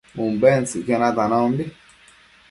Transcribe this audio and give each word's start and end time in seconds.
Umbentsëcquio 0.23 0.97
natanombi 1.01 1.63